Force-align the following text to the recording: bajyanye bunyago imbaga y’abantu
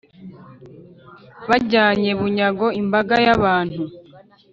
bajyanye 1.49 2.11
bunyago 2.19 2.67
imbaga 2.81 3.15
y’abantu 3.25 3.81